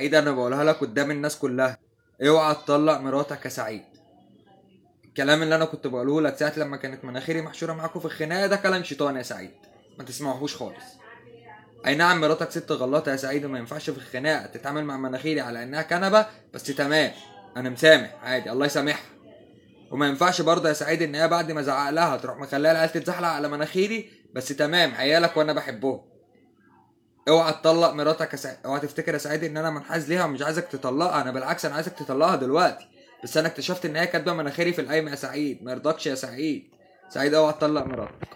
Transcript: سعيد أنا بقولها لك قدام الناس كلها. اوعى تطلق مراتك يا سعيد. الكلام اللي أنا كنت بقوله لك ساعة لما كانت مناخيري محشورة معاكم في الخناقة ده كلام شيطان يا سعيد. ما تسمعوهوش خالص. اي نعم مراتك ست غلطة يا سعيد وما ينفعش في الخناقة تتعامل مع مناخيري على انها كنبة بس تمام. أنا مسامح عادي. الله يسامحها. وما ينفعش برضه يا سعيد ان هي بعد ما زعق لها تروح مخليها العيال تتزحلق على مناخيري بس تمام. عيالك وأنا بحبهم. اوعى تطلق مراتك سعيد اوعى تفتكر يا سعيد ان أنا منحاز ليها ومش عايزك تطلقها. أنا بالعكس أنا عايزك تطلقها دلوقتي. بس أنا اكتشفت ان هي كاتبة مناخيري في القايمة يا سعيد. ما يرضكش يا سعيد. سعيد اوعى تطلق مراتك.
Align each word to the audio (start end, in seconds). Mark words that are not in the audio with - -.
سعيد 0.00 0.14
أنا 0.14 0.30
بقولها 0.30 0.64
لك 0.64 0.76
قدام 0.76 1.10
الناس 1.10 1.38
كلها. 1.38 1.78
اوعى 2.22 2.54
تطلق 2.54 2.98
مراتك 2.98 3.44
يا 3.44 3.50
سعيد. 3.50 3.82
الكلام 5.04 5.42
اللي 5.42 5.54
أنا 5.54 5.64
كنت 5.64 5.86
بقوله 5.86 6.20
لك 6.20 6.36
ساعة 6.36 6.52
لما 6.56 6.76
كانت 6.76 7.04
مناخيري 7.04 7.42
محشورة 7.42 7.72
معاكم 7.72 8.00
في 8.00 8.06
الخناقة 8.06 8.46
ده 8.46 8.56
كلام 8.56 8.82
شيطان 8.82 9.16
يا 9.16 9.22
سعيد. 9.22 9.50
ما 9.98 10.04
تسمعوهوش 10.04 10.56
خالص. 10.56 10.84
اي 11.86 11.94
نعم 11.94 12.20
مراتك 12.20 12.50
ست 12.50 12.72
غلطة 12.72 13.10
يا 13.12 13.16
سعيد 13.16 13.44
وما 13.44 13.58
ينفعش 13.58 13.90
في 13.90 13.98
الخناقة 13.98 14.46
تتعامل 14.46 14.84
مع 14.84 14.96
مناخيري 14.96 15.40
على 15.40 15.62
انها 15.62 15.82
كنبة 15.82 16.26
بس 16.54 16.64
تمام. 16.64 17.12
أنا 17.56 17.70
مسامح 17.70 18.14
عادي. 18.22 18.52
الله 18.52 18.66
يسامحها. 18.66 19.10
وما 19.90 20.06
ينفعش 20.06 20.40
برضه 20.40 20.68
يا 20.68 20.74
سعيد 20.74 21.02
ان 21.02 21.14
هي 21.14 21.28
بعد 21.28 21.52
ما 21.52 21.62
زعق 21.62 21.90
لها 21.90 22.16
تروح 22.16 22.36
مخليها 22.38 22.72
العيال 22.72 22.92
تتزحلق 22.92 23.28
على 23.28 23.48
مناخيري 23.48 24.10
بس 24.34 24.48
تمام. 24.48 24.94
عيالك 24.94 25.36
وأنا 25.36 25.52
بحبهم. 25.52 26.09
اوعى 27.30 27.52
تطلق 27.52 27.90
مراتك 27.90 28.36
سعيد 28.36 28.56
اوعى 28.64 28.80
تفتكر 28.80 29.12
يا 29.12 29.18
سعيد 29.18 29.44
ان 29.44 29.56
أنا 29.56 29.70
منحاز 29.70 30.08
ليها 30.08 30.24
ومش 30.24 30.42
عايزك 30.42 30.64
تطلقها. 30.64 31.22
أنا 31.22 31.30
بالعكس 31.30 31.64
أنا 31.64 31.74
عايزك 31.74 31.92
تطلقها 31.92 32.36
دلوقتي. 32.36 32.88
بس 33.24 33.36
أنا 33.36 33.48
اكتشفت 33.48 33.84
ان 33.86 33.96
هي 33.96 34.06
كاتبة 34.06 34.32
مناخيري 34.32 34.72
في 34.72 34.80
القايمة 34.80 35.10
يا 35.10 35.16
سعيد. 35.16 35.62
ما 35.62 35.70
يرضكش 35.70 36.06
يا 36.06 36.14
سعيد. 36.14 36.70
سعيد 37.08 37.34
اوعى 37.34 37.52
تطلق 37.52 37.86
مراتك. 37.86 38.28